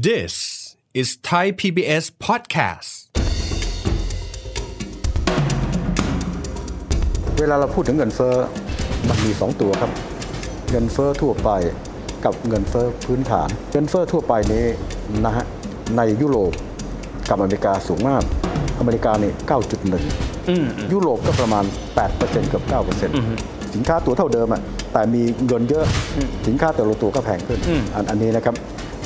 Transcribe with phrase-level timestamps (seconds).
[0.00, 2.90] This is Thai PBS podcast.
[7.38, 8.34] เวลาเราพูดถึงเงินเฟ้อ
[9.08, 9.90] มันมี 2 ตัวครับ
[10.70, 11.50] เงินเฟ้อทั่วไป
[12.24, 14.64] กับเงินเฟ้อพื้นฐาน เงินเฟ้อทั่วไปนี้
[15.24, 15.44] นะฮะ
[15.96, 16.52] ในยุโรป
[17.28, 18.22] กับอเมริกาสูงมาก
[18.78, 19.32] อเมริกานี่
[20.12, 21.64] 9.1 ยุโรปก็ประมาณ
[22.06, 22.64] 8%เกือบ
[23.20, 24.62] 9%สินค้าตัวเท่าเดิมอะ
[24.92, 25.84] แต่มีเงินเยอะ
[26.46, 27.58] สินค้าแต่ละตัวก็แพงขึ้น
[27.94, 28.56] อันอันนี้นะครับ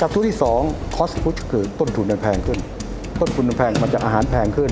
[0.01, 2.59] กับตัวที่2 cost push คือต้นทุนมันแพงขึ้น
[3.21, 4.71] ต้นทุนมันแพงมันจะอาหารแพงขึ้น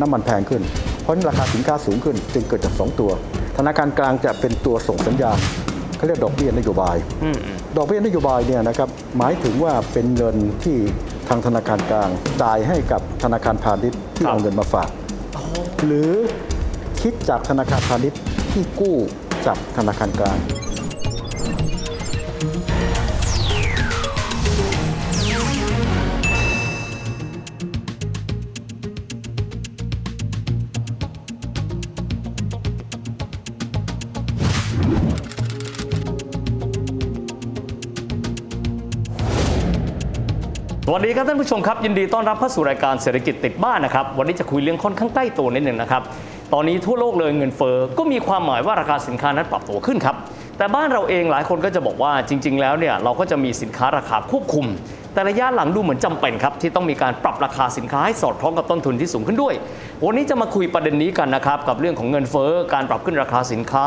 [0.00, 0.62] น้ำมันแพงขึ้น
[1.02, 3.10] เพราะฉะนั้นราคาสินค้าสูงขึ้น จึงเกิดจาก 2 ตัว
[3.58, 5.38] ธนาคารกลางจะเป็นตัวส่งสัญญาณ
[5.96, 6.96] เขาเรียกดอกเบี้ยนโยบาย
[7.76, 8.88] ดอกเบี้ยนโยบายเนี่ยนะครับ
[9.18, 10.76] หมายถึงว่าเป็นเงินที่
[11.28, 12.08] ทางธนาคารกลาง
[12.42, 14.88] จ่ายให้กับธนาคารพาณิชย์ที่เอาเงินมาฝาก
[15.84, 16.12] หรือ
[17.02, 18.20] คิดจากธนาคารพาณิชย์
[18.52, 18.96] ที่กู้
[19.46, 20.38] จากธนาคารกลาง
[40.86, 46.02] สวัสดีครับท่านผู้ชมครับยินดีต้อนรับเข้าสู่รายการเศรษฐกิจติดบ้านนะครับวันนี้จะคุยเรื่องค่อนข้างใกล้ตัวนิดหนึ่งนะครับ
[46.52, 50.16] ตอนนี้ทั่วโลกเลยเงินเฟ้อก็มีความหมายว่าราคาสินค้านั้นปรับตัวขึ้นครับ
[50.58, 54.66] แต่บ้านเราเองหลายคนก็จะบอกว่าจริง ๆ แล้วเนี่ยเราก็จะมีสินค้าราคาควบคุม
[55.14, 59.54] แต่ระยะหลังดูเหมือนจำเป็นครับที่ต้องมีการปรับราคาสินค้าให้สอดคล้องกับต้นทุนที่สูงขึ้นด้วย
[60.04, 63.86] วันนี้จะมาคุยประเด็นนี้กันนะครับกับเรื่องของเงินเฟ้อการปรับขึ้นราคาสินค้า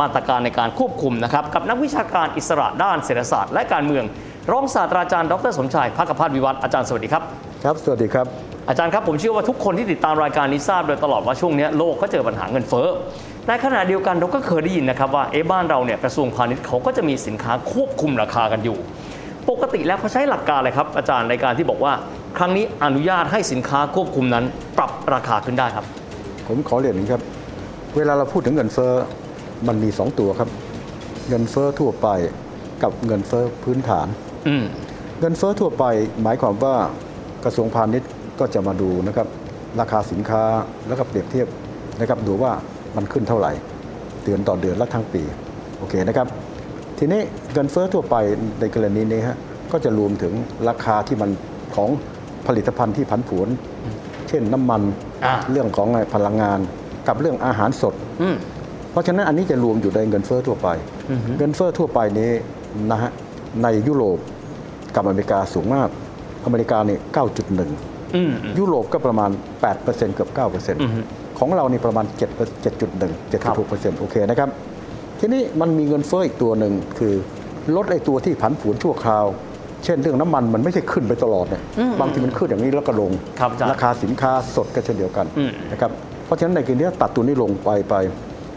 [0.00, 4.04] มาตรการในการควบคุมนะครับกับนักวิชาการอิสระด้านเศรษฐศาสตร์และการเมือง
[4.52, 7.22] รองศาสตราจารย์ดรสมชายภาคพัฒน์วิวัฒน์อาจารย์สวัสดีครับ
[7.64, 8.26] ครับ สวัสดีครับ
[8.68, 12.86] อาจารย์ครับผมเชื่อว่าทุกคนที่ติดตามรายการนี้ทราบโดยตลอดว่าช่วงนี้โลกก็เจอปัญหาเงินเฟ้อ
[13.46, 18.76] แต่ขณะเดียวกันเราก็เคยได้ยินนะครับว่าเอ๊ะบ้านเราเนี่ยกระทรวงพาณิชย์เขาก็จะมีสินค้าควบคุมราคากันอยู่
[19.50, 21.92] ปกติแล้วเขาใช้หลักการอะไรครับ อาจารย์ในการที่บอกว่า
[22.38, 24.44] ครั้งนี้อนุญาตให้สินค้าควบคุมนั้น
[24.78, 25.84] ปรับราคาขึ้นได้ครับ
[26.48, 27.22] ผมขอเรียนอย่างนี้ครับ
[27.96, 28.92] เวลาเราพูดถึงเงินเฟ้อ
[29.68, 30.48] มันมี 2 ตัวครับ
[31.28, 32.08] เงินเฟ้อทั่วไป
[32.82, 34.33] กับเงินเฟ้อพื้นฐานอืม
[35.20, 35.84] เงินเฟ้อทั่วไป
[36.22, 36.76] หมายความว่า
[37.44, 38.10] กระทรวงพาณิชย์
[38.40, 39.26] ก็จะมาดูนะครับ
[39.80, 40.42] ราคาสินค้า
[40.86, 41.48] แล้วก็เปรียบเทียบ
[42.00, 42.52] นะครับดูว่า
[42.96, 43.52] มันขึ้นเท่าไหร่
[44.24, 45.22] เดือนต่อเดือนและทั้งปี
[45.78, 46.26] โอเคนะครับ
[46.98, 47.20] ทีนี้
[47.52, 48.16] เงินเฟ้อทั่วไป
[48.60, 49.36] ในกรณีนี้ฮะ
[49.72, 50.32] ก็จะรวมถึง
[50.68, 51.30] ราคาที่มัน
[51.74, 51.90] ของ
[52.46, 53.48] ผลิตภัณฑ์ที่ผันผวน
[54.28, 54.82] เช่นน้ำมัน
[55.24, 56.58] อ่าเรื่องของพลังงาน
[57.08, 58.36] กับเรื่องอาหารสดอืม
[58.90, 60.68] เพราะฉะนั้นอันนี้จะรวมอยู่ในเงินเฟ้อทั่วไป
[61.38, 62.30] เงินเฟ้อทั่วไปนี้
[62.90, 63.10] นะฮะ
[63.62, 64.18] ในยุโรป
[64.96, 65.88] กับอเมริกาสูงมาก
[66.44, 66.98] อเมริกานี่
[67.56, 69.30] 9.1อืมยุโรปก็ประมาณ
[69.72, 72.20] 8%เกือบ 9%ของเรานี่ประมาณ 7
[72.64, 74.48] 7.1 7.6%โอเคนะครับ
[75.20, 77.14] ทีนี้มันมีเงินเฟ้ออีกตัวหนึ่งคือ
[77.76, 79.26] ลดไอ้ตัวที่ผันผวนชั่วคราว
[79.84, 81.62] เช่นเรื่องน้ำมันมันไม่ใช่ขึ้นไปตลอดเนี่ย
[82.00, 85.90] บางทีมันขึ้นอย่างนี้แล้วก็ลงครับอาจารย์ราคาสินค้าสดก็เช่นเดียวกันอืมนะครับ
[86.26, 87.94] เพราะฉะนั้นในกรณีนี้ตัดตัวนี้ลงไปไป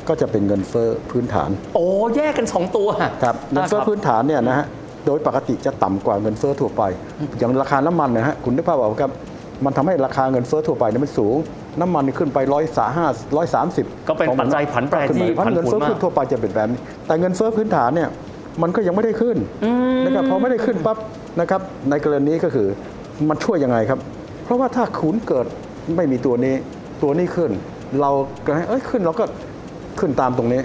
[0.07, 2.87] ก็จะเป็นเงินเฟ้อพื้นฐาน โอ้แยกกันสองตัว
[3.23, 4.65] ครับ เงินเฟ้อครับพื้นฐานเนี่ยนะฮะ
[5.07, 6.83] โดยปกติจะต่ำกว่าเงินเฟ้อทั่วไป
[7.37, 9.11] อย่างราคาน้ำมันนะฮะคุณนึกภาพออกครับ
[9.65, 11.35] มันทำให้ราคาเงินเฟ้อทั่วไปเนี่ยมันสูง
[11.81, 13.05] น้ำมันนี่ขึ้นไปร้อยสาห้า
[13.37, 18.09] ร้อยสามสิบก็เป็นปัจจัยผันแปรที่เพราะเงินเฟ้อผันผวนมากขึ้นทั่วไปจะเป็นแบบนี้แต่เงินเฟ้อพื้นฐานเนี่ย
[18.61, 19.37] มันก็ยังไม่ได้ขึ้น
[20.05, 20.97] นะครับพอไม่ได้ขึ้นปั๊บ
[21.39, 22.67] นะครับในกรณีนี้ก็คือ
[23.29, 23.99] มันช่วยยังไงครับ
[24.43, 25.45] เพราะว่าถ้าขุนเกิด
[25.95, 26.55] ไม่มีตัวนี้
[27.03, 27.51] ตัวนี้ขึ้น
[28.01, 28.11] เรา
[28.45, 29.25] ก็ให้เอ้ยขึ้นเราก็
[29.99, 30.61] ขึ้นตามตรงนี้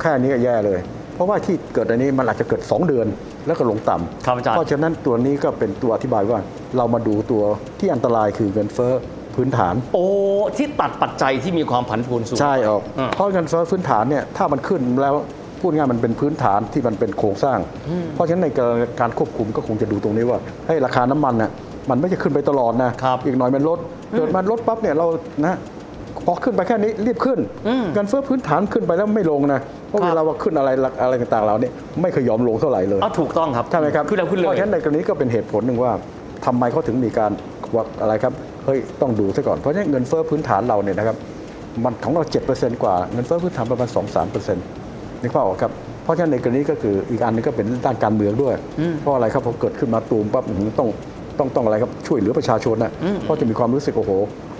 [0.00, 0.78] แค่นี้ก็แย่เลย
[1.14, 3.06] เพราะว่าที่เกิดอันนี้มันอาจจะเกิด 2 เดือน
[3.46, 6.38] แล้วก็ลงต่ำครับอาจารย์เพราะฉะนั้นตัวนี้ก็เป็นตัวอธิบายว่า
[6.76, 7.42] เรามาดูตัว
[7.80, 8.92] ที่อันตรายคือเงินเฟ้อ
[9.36, 10.06] พื้นฐาน โอ้
[10.56, 15.14] ที่ตัดปัจจัยที่มีความผันผวนสูงใช่ออกอืมเพราะเงินเฟ้อพื้นฐานเนี่ยถ้ามันขึ้นแล้ว
[15.60, 17.58] พูดง่ายมันเป็นพื้นฐานที่มันเป็นโครงสร้าง
[18.14, 18.48] เพราะฉะนั้นใน
[19.00, 21.50] การควบคุมก็คงจะดูตรงนี้ว่าให้ราคาน้ำมันน่ะ
[21.90, 23.78] มันไม่จะขึ้นไปตลอดนะครับอีกหน่อยมันลด
[24.16, 25.06] เกิดมันลดปั๊บเนี่ยเรา
[25.46, 25.54] นะ
[26.26, 27.38] พอขึ้นไปแค่นี้รีบขึ้น
[27.94, 30.70] เงินเฟ้อพื้นฐานขึ้นไปแล้วไม่ลงนะ เพราะครับเวลาว่าขึ้นอะไร
[31.02, 35.92] อะไรต่างๆเราเนี่ยไม่เคยยอมลงเท่าไหร่เลยเอาถูกต้องครับใช่ไหมครับขึ้นแล้วขึ้นเลเพยราะฉะนั้นในกรณีก็เป็นเหตุผลหนึ่งว่า
[36.46, 37.30] ทำไมเขาถึงมีการ
[37.74, 38.32] ว่าอะไรครับ
[38.66, 41.16] เฮ้ยต้องดูซะก่อนเพราะฉะนั้นเงินเฟ้อพื้นฐานเราเนี่ยนะครับ
[41.84, 45.72] มันของเรา7%กว่าเงินเฟ้อพื้นฐานประมาณ2-3%นึกภาพออกครับ
[46.04, 48.54] เพราะฉะนั้นในกรณีก็คืออีกอันหนึงก็เป็นด้านการเมืองด้วย
[49.00, 50.88] เพราะอะไรครับพอเกิดขึ้นมาตูมปั๊บอื้อหือต้อง
[51.38, 54.12] ต้องต้องอะไรครับช่วยเหลือประชาชนนะเพราะจะมีความรู้สึกโอ้โห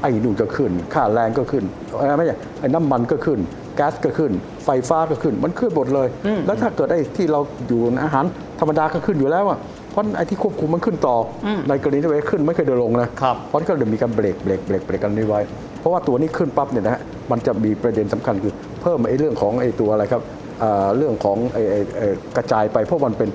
[0.04, 1.64] ไอ้นู่นก็ขึ้น ค่าแรงก็ขึ้น
[1.96, 3.38] เอ้ยไม่ใช่ไอ้น้ำมันก็ขึ้น
[3.78, 4.32] ก๊าซก็ขึ้น
[4.64, 6.08] ไฟฟ้าก็ขึ้น มันขึ้นหมดเลย
[6.46, 8.24] แล้วถ้าเกิดไอ้ที่เราอยู่ในอาหาร
[8.60, 9.58] ธรรมดาก็ขึ้นอยู่แล้วอะ
[9.90, 11.16] เพราะไอ้ที่ควบคุมมันขึ้นต่อ
[11.46, 15.40] อในกรณีที่ไปขึ้นไม่เคยเดินลงนะครับเพราะฉะนั้นก็เลยมีการเบรกเบรกเบรกเบรกกันนี้ไว้
[15.80, 17.00] เพราะว่าตัวนี้ขึ้นปั๊บเนี่ยนะฮะ
[17.30, 18.52] มันจะมีประเด็นสำคัญคือ
[18.82, 20.22] เพิ่มไอ้เรื่องของไอ้ตัวอะไรครับ
[20.62, 23.28] อ่าเรื่องของไอ้ไอ้ไอ้กระจายไปเพราะมันเป็น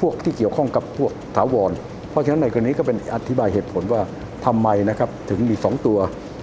[0.00, 1.70] พวกที่เกี่ยวข้องกับพวกถาวร
[2.10, 4.00] เพราะฉะนั้นในกรณีก็เป็นอธิบายเหตุผลว่า
[4.46, 5.98] ทำไมนะครับถึงมี 2 ตัว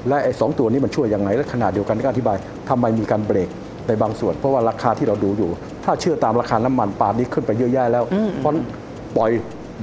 [0.10, 2.38] และไอ้สองตัวนี้มันช่วยยังไงและขนาดเดียวกันก็อธิบาย
[2.69, 3.50] ทำไมมีการเบรก
[3.88, 5.50] ในบางส่วน เพราะว่าราคาที่เราดูอยู่
[5.86, 8.04] ถ้าเชื่อตามราคาน้ำมันป่านนี้ขึ้นไปเยอะแยะแล้ว
[8.40, 8.54] เพราะ
[9.16, 9.31] ปล่อย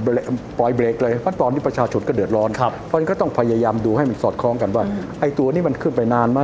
[0.03, 0.25] เบรก
[0.59, 4.83] ปล่อยเบรกเลยเพราะตอนนี้ประชาชนก็เดือดร้อนครับเพราะฉะนั้นก็ต้องพยายามดูให้มันสอดคล้องกันว่า
[5.21, 6.41] ไอ้ตัวนี้มันขึ้นไปนานไหม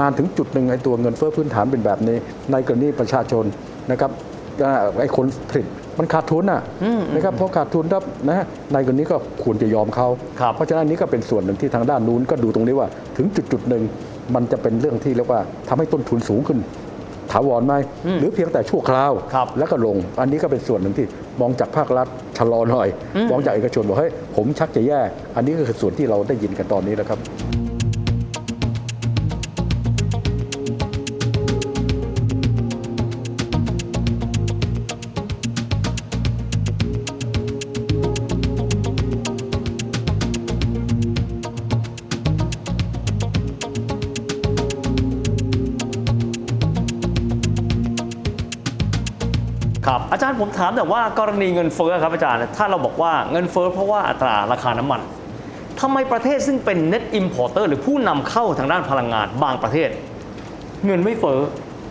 [0.00, 2.16] นานถึงจุดหนึ่งไอ้ตัวเงินเฟ้อพื้นฐานเป็นแบบนี้
[2.52, 3.44] ในกรณีประชาชน
[3.90, 4.29] นะครับอ่า
[5.00, 5.66] ไอ้คนผลิต
[5.98, 6.60] มันขาดทุนอะ
[7.14, 10.08] นะครับเพราะขาดทุนครับนะในกรณีก็ควรจะยอมเขา
[10.40, 13.82] ครับเพราะฉะนั้นอันนี้ก็เป็นส่วนหนึ่งที่ทางด้านนู้นก็ดูตรงนี้ว่า ถึงจุดจุดหนึ่ง
[14.34, 16.58] มันจะเป็นเรื่องที่เรียกว่าทำให้ต้นทุนสูงขึ้น
[17.32, 17.74] ถาวรไหม
[18.20, 21.06] หรือเพียงแต่ชั่วคราวครับแล้วก็ลง อันนี้ก็เป็นส่วนหนึ่งที่
[21.40, 22.06] มองจากภาครัฐ
[22.38, 22.88] ชะลอหน่อย
[23.30, 25.00] มองจากเอกชนบอกเฮ้ยผมชักจะแย่
[25.36, 27.18] อันนี้ก็คือส่วนที่เราได้ยินกันตอนนี้แล้วครับ
[50.22, 55.00] จารย์ผมถามแต่ว่ากรณีเงินเฟ้อครับอาจารย์ ถ้าเราบอกว่าเงินเฟ้อเพราะว่าอัตราราคาน้ำมัน
[55.80, 59.88] ทำไมประเทศซึ่งเป็น net importer หรือผู้นำเข้าทางด้านพลังงานบางประเทศ
[60.86, 61.38] เงินไม่เฟ้อ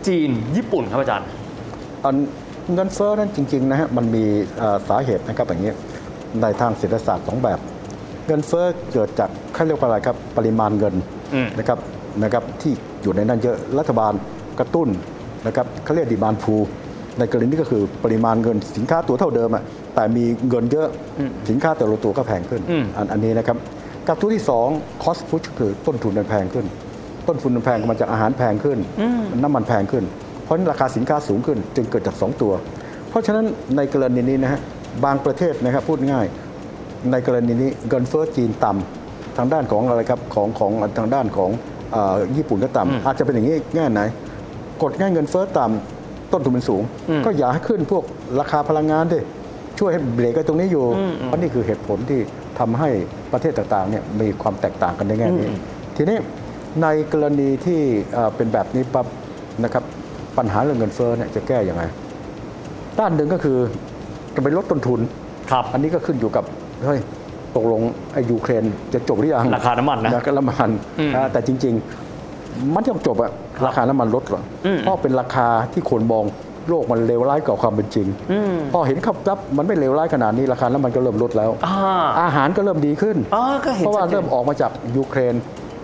[0.06, 1.26] จีนญี่ปุ่นครับอาจารย์
[2.74, 4.24] เงินเฟ้อนั้นจริงๆนะฮะมันมี
[4.88, 5.72] สาเหตุนะครับอย่างนี้
[6.42, 7.58] ในทางเศรษฐศาสตร์สองแบบ
[8.26, 10.94] เงินเฟ้อเกิดจากเขาเรียกว่าอะไรครับปริมาณเงิน
[11.58, 11.78] นะครับ
[12.22, 12.72] นะครับที่
[13.02, 14.12] อยู่ในนั้นเยอะรัฐบาล
[14.58, 14.88] กระตุ้น
[15.46, 16.54] นะครับเขาเรียกดีมานพู
[17.18, 19.62] ในกรณีนี้ก็คือปริมาณเงินสินค้าตัวเท่าเดิมอะ
[19.94, 20.88] แต่มีเงินเยอะ
[21.50, 23.56] สินค้าแต่ละตัวก็แพงขึ้นอืมอันอันนี้นะครับ
[24.08, 24.68] กับตัวที่สอง
[25.02, 26.66] cost push คือต้นทุนมันแพงขึ้น
[27.28, 28.78] ต้นทุนมันแพงมาจากอาหารแพงขึ้น
[29.42, 30.04] น้ำมันแพงขึ้น
[30.44, 32.52] เพราะฉะนั้นราคาสินค้าสูงขึ้น จึงเกิดจาก 2 ตัว
[33.08, 33.44] เพราะฉะนั้น
[33.76, 34.60] ในกรณีนี้นะฮะ
[35.04, 36.26] บางประเทศนะครับพูดง่าย
[37.10, 41.50] ในกรณีนี้เงินเฟ้อจีนต่ำทางด้านของอะไรครับของของทางด้านของ
[41.92, 44.00] เออญี่ปุ่นก็ต่ำอาจจะเป็นอย่างนี้แง่ไหน
[44.82, 45.99] กดง่ายเงินเฟ้อต่ำ
[46.32, 46.82] ต้นทุนมันสูง
[47.24, 48.04] ก็อย่าให้ขึ้นพวก
[48.40, 49.20] ราคาพลังงานดิ
[49.78, 50.84] ช่วยให้เบรกไอ้ตรงนี้อยู่
[51.24, 52.20] เพราะนี่คือเหตุผลที่
[52.58, 52.88] ทำให้
[53.32, 55.48] ประเทศต่างๆเนี่ยมีความแตกต่างกันในแง่นี้
[55.96, 56.18] ทีนี้
[56.82, 57.80] ในกรณีที่
[58.12, 59.06] เอ่อเป็นแบบนี้ปั๊บ
[59.64, 59.84] นะครับ
[60.38, 61.82] ปัญหาเรื่องเงินเฟ้อเนี่ยจะแก้ยังไง
[62.98, 63.58] ด้านหนึ่งก็คือ
[64.34, 65.00] จะไปลดต้นทุน
[65.50, 66.44] ครับอันนี้ก็ขึ้นอยู่กับ
[66.84, 67.00] เฮ้ย
[67.56, 67.80] ตกลง
[68.12, 71.74] ไอ้ยูเครนจะจบหรือยังราคาน้ำมันนะราคาน้ำมันอืมอ่าแต่จริง
[72.24, 73.30] ๆ มันต้องจบอะ
[73.66, 76.24] ราคาน้ำมันลดหรออมเพราะเป็นราคาที่คนมอง
[76.68, 78.06] โลกมันเลวร้ายกว่าความเป็นจริง
[78.72, 81.76] พอเห็นขับรับมันไม่เลวร้ายขนาดนี้ราคาน้ำมันก็เริ่มลดแล้วอ่า
[82.22, 85.34] อาหารก็เริ่มดีขึ้นอ๋อก็เห็นเพราะว่าชัดจนเริ่มออกมาจากยูเครน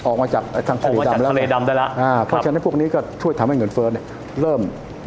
[0.07, 4.05] ออกมาจากทางทะเลออกมาจากดำแล้วทะเลดำได้ละอ่าครับเพราะฉะนั้นพวกนี้ก็ช่วยทำให้เงินเฟ้อเนี่ย
[4.43, 4.61] เริ่ม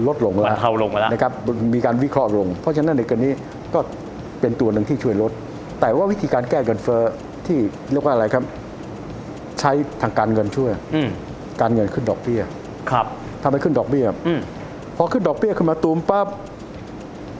[0.07, 1.31] ลดลงแล้วบรรเทาลงมาแล้วนะครับ
[1.75, 3.29] มีการวิเคราะห์ลง เพราะฉะนั้นในกรณี
[3.73, 3.79] ก็
[4.41, 5.31] เป็นตัวหนึ่งที่ช่วยลด
[5.81, 7.01] แต่ว่าวิธีการแก้เงินเฟ้อ
[7.47, 7.57] ที่
[7.91, 8.43] เรียกว่าอะไรครับ
[9.59, 9.71] ใช้
[10.01, 11.09] ทางการเงินช่วยอืม
[11.61, 12.41] การเงินขึ้นดอกเบี้ย
[12.91, 13.05] ครับ
[13.43, 14.39] ทำให้ขึ้นดอกเบี้ยอืม
[14.97, 16.27] พอขึ้นดอกเบี้ยขึ้นมาตูมปั๊บ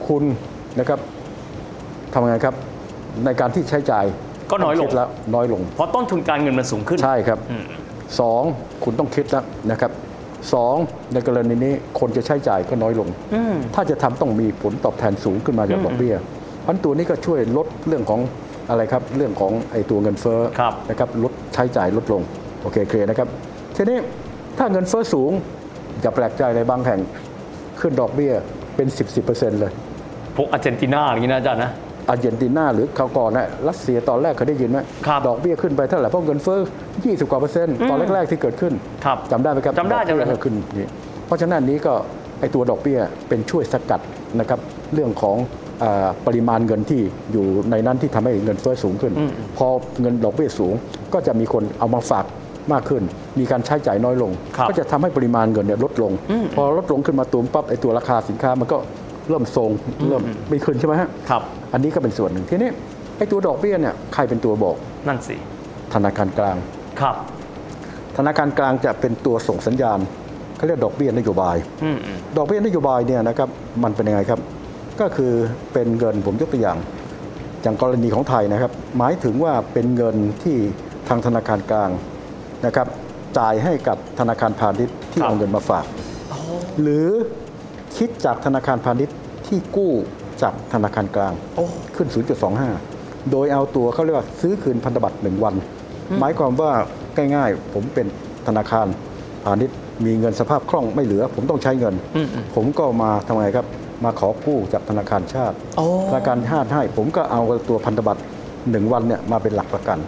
[0.06, 0.24] คุณ
[0.78, 0.98] นะครับ
[2.12, 2.54] ทำไงครับ
[3.24, 4.04] ในการที่ใช้จ่าย
[4.50, 7.64] ก็น้อยลงต้คิดแล้วน้อยลง เพราะต้นทุนการเงินมันสูงขึ้นใช่ครับอืม
[8.20, 8.42] สอง
[8.84, 9.92] คุณต้องคิดแล้วนะครับ
[10.54, 10.74] สอง
[11.12, 18.20] ในกรณีนี้คนจะใช้จ่ายก็น้อยลงอืมถ้าจะทำต้องมีผลตอบแทนสูงขึ้นมาจากดอกเบี้ยเพราะฉะนั้นตัวนี้ก็ช่วยลดเรื่องของ
[18.70, 22.22] อะไรครับ เรื่องของไอ้ตัวเงินเฟ้อครับนะครับลดใช้จ่ายลดลง
[22.62, 23.28] โอเคเคลียร์นะครับ
[23.76, 23.98] ทีนี้
[24.58, 25.32] ถ้าเงินเฟ้อสูง
[26.00, 27.00] อย่าแปลกใจเลยบางแห่ง
[27.80, 28.32] ขึ้นดอกเบี้ย
[28.76, 29.72] เป็น 10 10 เลย
[30.36, 31.70] พวกอาร์เจนตินาอย่างนี้นะอาจารย์นะ
[32.08, 36.60] อาร์เจนตินาหรือคราวก่อนนะรัสเซียตอนแรกเคยได้ยินไหมครับดอกเบี้ยขึ้นไปเท่าไหร่เพราะเงินเฟ้อ
[36.94, 38.72] 20 กว่าเปอร์เซ็นต์ตอนแรก ๆ ที่เกิดขึ้น
[39.04, 40.88] ครับจำได้ไหมครับจำได้ดอกเบี้ยจำได้ก็ขึ้นนี่
[41.26, 41.94] เพราะฉะนั้นอันนี้ก็
[42.40, 44.00] ไอตัวดอกเบี้ยเป็นช่วยสกัด
[44.40, 44.60] นะครับ
[44.94, 45.36] เรื่องของ
[45.80, 47.00] เออปริมาณเงินที่
[47.32, 49.12] อยู่ในนั้นที่ทำให้เงินเฟ้อสูงขึ้น
[49.58, 49.66] พอ
[50.00, 50.74] เงินดอกเบี้ยสูง
[51.14, 52.24] ก็จะมีคนเอามาฝาก
[52.72, 53.02] มากขึ้น
[53.38, 56.12] มีการใช้จ่ายน้อยลงครับก็จะทำให้ปริมาณเงินเนี่ยลดลง
[56.56, 58.78] พอลดลงขึ้นมาตูมปั๊บไอตัวราคาสินค้ามันก็
[59.28, 59.70] เริ่มทรง
[60.08, 62.70] เริ่มไม่ขึ้นใช่ไหมฮะครับอันนี้ก็เป็นส่วนหนึ่งทีนี้
[63.16, 64.76] ไอ้ตัวดอกเบี้ยเนี่ยใครเป็นตัวบอก
[65.08, 65.36] นั่นสิ
[65.94, 66.56] ธนาคารกลาง
[67.00, 67.14] ครับ
[68.16, 69.98] ธนาคารกลางจะเป็นตัวส่งสัญญาณ
[70.56, 73.48] เขาเรียกดอกเบี้ยนโยบายอืมอืมดอกเบี้ยนโยบายเนี่ยนะครับ
[73.82, 74.40] มันเป็นยังไงครับ
[75.00, 75.32] ก็คือ
[75.72, 76.78] เป็นเงินผมยกตัวอย่าง
[77.62, 80.56] อย่างกรณีของไทยนะครับ หมายถึงว่าเป็นเงินที่
[81.08, 81.90] ทางธนาคารกลาง
[82.66, 82.86] นะครับ
[83.38, 85.84] จ่ายให้กับธนาคารพาณิชย์ที่เอาเงินมาฝาก
[86.80, 87.08] หรือ
[87.96, 89.92] คิดจากธนาคารพาณิชย์ที่กู้
[90.42, 91.64] จากธนาคารกลางโอ้
[91.96, 92.08] ขึ้น
[92.70, 95.54] 0.25 โดยเอาตัวเขาเรียกว่าซื้อคืนพันธบัตรหนึ่งวัน
[96.20, 96.72] หมายความว่า
[97.34, 98.06] ง่ายๆ ผมเป็น
[98.46, 98.86] ธนาคาร
[99.44, 103.66] พาณิชย์มีเงินสภาพคล่องไม่เหลือ ผมต้องใช้เงินอืมอืมผมก็มาทำไงครับ
[104.04, 108.22] มาขอกู้จากธนาคารชาติโอ้ธนาคารชาติให้ ผมก็เอาตัวพันธบัตร
[108.56, 109.98] 1วันเนี่ยมาเป็นหลักประกัน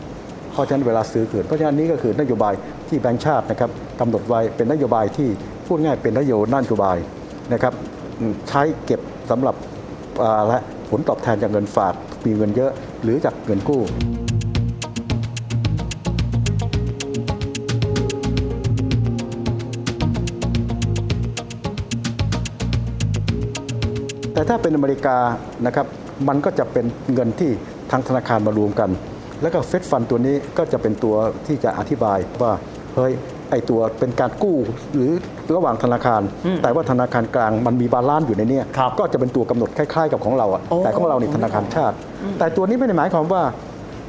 [0.52, 2.54] เพราะฉะนั้นเวลาซื้อคืนเพราะฉะนั้นนี้ก็คือนโยบาย
[2.88, 5.28] ที่แบงก์ชาตินะครับกำหนดไว้เป็นนโยบายที่
[5.66, 6.96] พูดง่ายเป็นนโยนโยบาย
[7.52, 7.72] นะครับ
[8.48, 9.56] ใช้เก็บสำหรับ
[10.48, 10.58] และ
[10.90, 11.94] ผลตอบแทนจากเงินฝาก
[12.26, 12.70] มีเงินเยอะ
[13.02, 13.82] หรือจากเงินกู้
[24.34, 25.16] แต่ถ้าเป็นอเมริกา
[25.66, 25.86] นะครับ
[26.28, 27.50] มันก็จะเป็นเงินที่
[27.90, 28.90] ทางธนาคารมารวมกัน
[29.42, 31.14] แล้วก็เฟดฟันตัวนี้ก็จะเป็นตัว
[31.46, 32.52] ที่จะอธิบายว่า
[32.96, 33.12] เฮ้ย
[33.50, 34.56] ไอตัวเป็นการกู้
[34.94, 35.12] หรือ
[35.54, 36.22] ระหว่างธนาคาร
[36.62, 41.96] แต่ว่าธนาคารกลางมันมีบาลานซ์อยู่ในเนี้ยครับก็จะเป็นตัวกำหนดคล้ายๆ กับของเราอะโอ้แต่ของเราในธนาคารชาติ
[42.38, 43.42] แต่ตัวนี้ไม่ได้หมายความว่า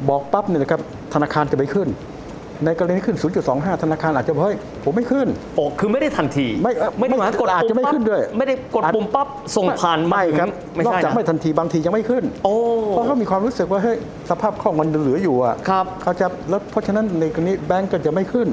[0.09, 0.81] บอกปั๊บเนี่ยนะครับ
[1.13, 1.87] ธนาคารจะไปขึ้น
[2.65, 3.17] ในกรณีขึ้น
[3.49, 12.55] 0.25 ธนาคารอาจจะบอกเฮ้ยผมไม่ขึ้น โอ้คือไม่ได้ทันทีไม่เอ่อไม่ได้หมายกดอาจจะไม่ปุ่ปั๊บขึ้นด้วย ไม่ได้กดปุ่มปั๊บส่งผ่านไม่ครับไม่นอกใช่จากนะไม่ทันทีบางทียังไม่ขึ้นโอ้
[12.89, 13.97] เพราะเขามีความรู้สึกว่าเฮ้ย
[14.29, 18.47] สภาพคล่องมันเหลืออยู่อะครับเขาจะแล้วเพราะฉะนั้นในกรณีแบงก์ก็จะไม่ขึ้น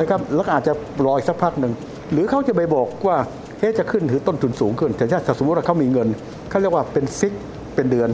[0.00, 0.72] นะครับแล้วก็อาจจะ
[1.04, 1.72] รออีกสักพักหนึ่ง
[2.12, 3.16] หรือเขาจะไปบอกว่า
[3.60, 6.08] เฮ้ยจะขึ้นถือต้นทุนสูงขึ้นแต่ถ้าสมมติว่าเขามีเงิน
[6.50, 7.32] เขาเรียกว่าเป็นฟิก
[7.74, 8.08] เป็นเดือน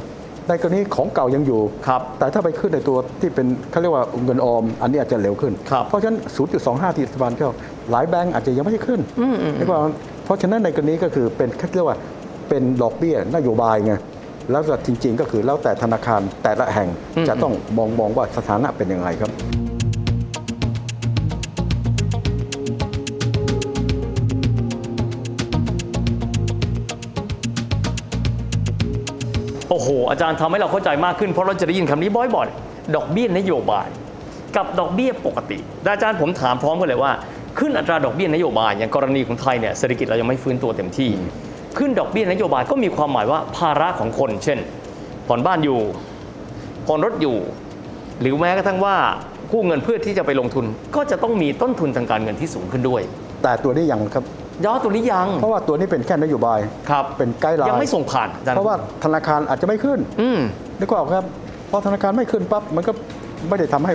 [0.49, 6.19] ในกรณีของเก่ายังอยู่ครับแต่ถ้าไปขึ้นในตัวที่เป็นเขาเรียกว่าเงินออม อันนี้อาจจะเร็วขึ้น ครับเพราะฉะนั้น
[6.57, 7.51] 0.25 ที่รัฐบาลเขา
[7.91, 9.01] หลายแบงก์อาจจะยังไม่ได้ขึ้น
[9.57, 9.81] เรียกว่า
[10.25, 11.99] เพราะฉะนั้นในกรณีก็คือเป็นเขาเรียกว่า
[12.49, 13.95] เป็นดอกเบี้ยนโยบายไง
[14.51, 16.89] แล้วก็จริง ๆ ก็คือแล้วแต่ธนาคารแต่ละแห่ง
[17.29, 19.31] จะต้องมองมองว่าสถานะเป็นยังไงครับ
[29.91, 33.87] หอาจารย์ทำให้เราเข้าใจมากขึ้นเพราะเราจะได้ยินคำนี้บ่อยๆ ดอกเบี้ยนโยบาย
[34.57, 35.59] กับดอกเบี้ยปกติ
[35.93, 37.13] อาจารย์ผมถามพร้อมกันเลยว่า
[37.59, 41.11] ขึ้นอัตราดอกเบี้ยนโยบายอย่างกรณีของไทยเนี่ยเศรษฐกิจเรายังไม่ฟื้นตัวเต็มที่
[41.79, 44.59] ขึ้นดอกเบี้ยนโยบายก็มีความหมายว่าภาระของคน เช่น
[45.29, 45.81] ผ่อนบ้านอยู่
[46.87, 47.37] ผ่อนรถอยู่
[48.21, 48.97] หรือแม้กระทั่งว่า
[49.53, 50.65] กู้เงินเพื่อที่จะไปลงทุน
[50.97, 53.03] ก็จะต้องมีต้นทุนทางการเงินที่สูงขึ้นด้วย
[53.43, 54.25] แต่ตัวนี้ยังครับ
[54.65, 56.59] ย่อตัวนี้ยัง เพราะว่าตัวนี้เป็นแค่นโยบาย
[56.91, 60.41] ครับเป็นไกด์ไลน์ยังไม่ส่งผ่านอาจารย์เพราะว่าธนาคารอาจจะไม่ขึ้นอืม
[60.81, 61.25] นึกออกครับ
[61.71, 62.93] พอธนาคารไม่ขึ้นปั๊บมันก็
[63.49, 63.93] ไม่ได้ทำให้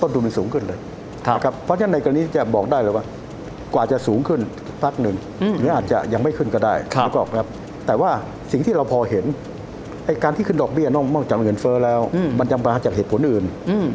[0.00, 0.78] ต้นทุนมันสูงขึ้นเลย
[1.26, 3.04] ครับนะครับเพราะฉะนั้นในกรณีจะบอกได้เลยว่า
[3.74, 4.40] กว่าจะสูงขึ้น
[4.82, 5.16] พักหนึ่ง
[5.58, 7.48] หรืออาจจะยังไม่ขึ้นก็ได้ครับนึกออกครับ
[7.86, 8.10] แต่ว่า
[8.52, 9.24] สิ่งที่เราพอเห็น
[10.06, 12.00] ไอการที่ขึ้นดอกเบี้ยนอกนอกจากเงินเฟ้อแล้ว
[12.38, 13.88] มันยังมาจากเหตุผลอื่นอืม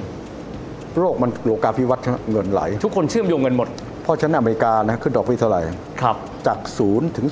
[1.00, 3.68] โรคมันโลกาภิวัตน์เงินไหล ทุกคนเชื่อมโยงกันหมด
[4.04, 5.62] เพราะฉะนั้นอเมริกานะขึ้นดอกเบี้ยเท่าไหร่
[6.02, 6.16] ครับ
[6.48, 7.28] จาก 0 ถึง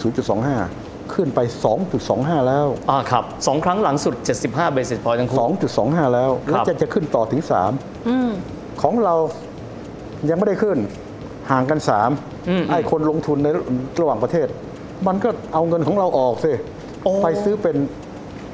[0.54, 1.40] 0.25 ขึ้นไป
[1.94, 5.40] 2.25 แล้วอ่าครับสองครั้งหลังสุด 75 basis point ทั้งคู่
[5.90, 7.42] 2.25 แล้วครัแล้วบจะจะขึ้นต่อถึง
[8.12, 9.16] 3 ของเรา
[10.30, 10.78] ยังไม่ได้ขึ้น
[11.52, 11.80] ห่างกัน
[12.26, 13.48] 3 ไอ้คนลงทุนใน
[14.02, 14.48] ระหว่างประเทศ
[15.08, 16.52] มันก็เอาเงินของเราออกสิ
[17.04, 17.76] โอ้ไปซื้อเป็น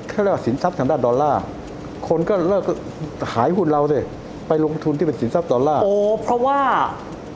[0.10, 1.42] เขาเรียกว่าสินทรัพย์ทางด้านดอลลาร์
[2.10, 2.64] คนก็เลิก
[3.34, 4.00] ขายหุ้นเราสิ
[4.48, 6.60] ไปลงทุนที่เป็นสินทรัพย์ดอลลาร์โอ้เพราะว่า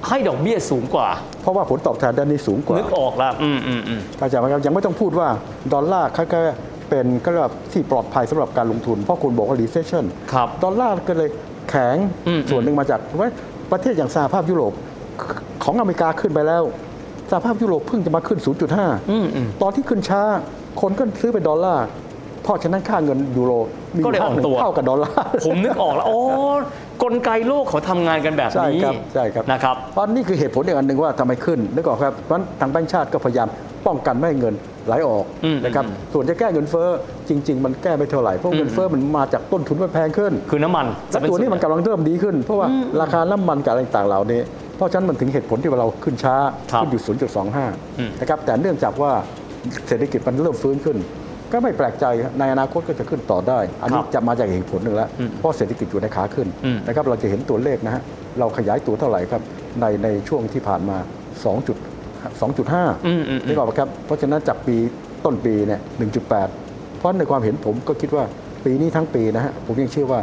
[0.08, 1.08] ให้ดอกเบี้ยสูงกว่า
[1.42, 5.28] เพราะว่าผลตอบแทนด้านนี้สูงกว่านึกออกแล้วอืมอืมอืมเข้าใจไหมครับยังไม่ต้องพูดว่า
[5.74, 6.40] ดอลลาร์เขาก็
[6.90, 11.30] เป็นก็เรียกว่าที่ปลอดภัยสำหรับการลงทุน เพราะคุณบอกว่า recession ครับ ดอลลาร์ก็เลย
[11.70, 11.96] แข็ง
[12.28, 13.30] อืม ส่วนหนึ่งมาจากว่า
[13.72, 14.74] ประเทศอย่างสหภาพยุโรป
[15.64, 16.64] ของอเมริกาขึ้นไปแล้ว
[17.32, 18.40] สหภาพยุโรปเพิ่งจะมาขึ้น
[19.00, 20.22] 0.5 ตอนที่ขึ้นช้า
[20.82, 21.86] คนก็ซื้อเป็นดอลลาร์
[22.44, 23.52] เพราะฉะนั้นค่าเงินยูโร
[23.96, 26.20] มีก็เลยค่าอ่อนหนึ่งตัวเท่ากับดอลลาร์ผมนึกออกแล้ว โอ้
[27.04, 33.48] กลไกโลกเขาทำงานกันแบบใช่นี้ครับใช่ครับนะครับเพราะนี่คือเหตุผลอีกอันหนึ่งว่าทำไมขึ้นนึกออกครับเพราะฉะนั้นทางแบงก์ชาติก็พยายาม
[33.86, 34.54] ป้องกันไม่ให้เงิน
[34.88, 36.88] ไหลออกอืมนะครับส่วนจะแก้เงินเฟ้อ
[37.30, 42.68] จริง ๆ มันแก้ไม่เท่าไหร่เพราะเงินเฟ้อมันมาจากต้นทุนมันแพงขึ้น คือน้ำมันและตัวนี้มันกำลังเริ่มดีขึ้น เพราะว่า
[43.02, 44.42] ราคาน้ำมันกับอะไรต่างๆเหล่านี้
[44.76, 46.36] เพราะฉะนั้นมันถึงเหตุผลที่ว่าเราขึ้นช้า
[46.72, 49.12] ครับขึ้นอยู่อืม0.25 นะครับแต่เนื่องจากว่า
[49.88, 50.98] เศรษฐกิจมันเริ่มฟื้นขึ้น
[51.52, 52.06] ก็ไม่แปลกใจ
[52.40, 58.02] ในอนาคตก็จะขึ้นต่อได้ อันนี้จะมาจากเหตุผลหนึ่งแล้ว เพราะเศรษฐกิจอยู่ในขาขึ้นอืมนะครับเราจะเห็นตัวเลขนะฮะ
[58.40, 59.42] เราขยายตัวเท่าไหร่ครับ
[59.82, 60.98] ในในช่วงที่ผ่านมา
[61.32, 61.68] 2.
[61.68, 61.78] จุด
[62.42, 64.76] 2.5อืมอืมอืมนี่บอกครับ เพราะฉะนั้นจากปี
[65.26, 65.80] ต้นปีเนี่ย
[66.40, 68.24] 1.8 เพราะในความเห็นผมก็คิดว่า
[68.66, 70.22] ปีนี้ทั้งปีนะฮะผมยังเชื่อว่า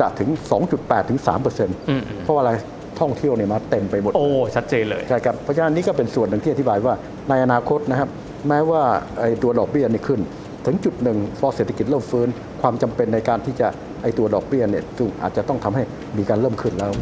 [0.00, 0.28] จะถึง
[0.70, 2.52] 2.8 ถึง 3 เปอร์เซ็นต์อืมอืมเพราะว่าอะไร
[3.00, 6.94] ท่องเที่ยวเนี่ยมาเต็มไปหมด โอ้ ชัดเจนเลย ใช่ครับ เพราะฉะนั้นนี่ก็เป็นส่วนหนึ่งที่อธิบายว่า
[7.28, 8.08] ในอนาคตนะครับ
[8.48, 8.82] แม้ว่า
[9.20, 10.20] ไอ้ตัวดอกเบี้ยนี่ขึ้น
[10.66, 12.28] ถึงจุดหนึ่งพอเศรษฐกิจเริ่มฟื้น
[12.62, 13.68] ความจำเป็นในการที่จะ
[14.02, 15.82] ไอตัวดอกเบี้ยเนี่ยซึ่งอาจจะต้องทำให้
[16.18, 16.92] มีการเริ่มขึ้นแล้ว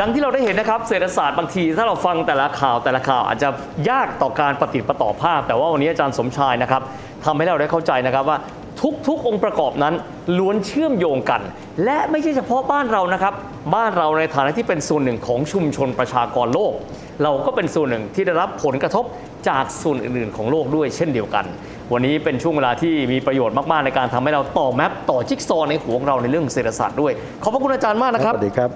[0.00, 3.48] ดังที่เราได้เห็นนะครับเศรษฐศาสตร์บางที ถ้าเราฟังแต่ละข่าวแต่ละข่าวอาจจะ
[3.90, 6.82] ยากต่อการปฏิประต่อภาพ แต่ว่าวันนี้อาจารย์สมชายนะครับ
[7.24, 8.38] ทำให้เราได้เข้าใจนะครับว่า
[9.08, 9.94] ทุกๆ องค์ประกอบนั้น
[10.38, 11.40] ล้วนเชื่อมโยงกัน
[11.84, 13.34] และไม่ใช่เฉพาะบ้านเรานะครับ
[13.74, 16.72] บ้านเราในฐานะที่เป็นส่วนหนึ่งของชุมชนประชากรโลก
[17.22, 19.04] เราก็เป็นส่วนหนึ่งที่ได้รับผลกระทบ
[19.48, 21.44] จากส่วนอื่นๆ ของโลกด้วยเช่นเดียวกัน
[21.92, 28.70] วันนี้เป็นช่วงเวลาที่มีประโยชน์มากๆ ในการทำให้เราต่อแมปต่อจิ๊กซอว์ในหัวของเราในเรื่องเศรษฐศาสตร์ด้วย ขอบพระคุณอาจารย์มากนะครับสวัสดีครับ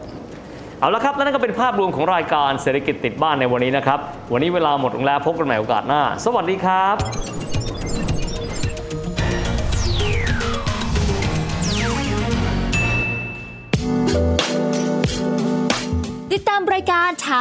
[0.80, 3.99] เอาละครับและนั่นก็เป็นภาพรวมของรายการเศรษฐกิจติดบ้านในวันนี้นะครับ
[4.32, 7.42] วันนี้เวลาหมดลงแล้วพบกันใหม่โอกาสหน้า สวัสดีครับ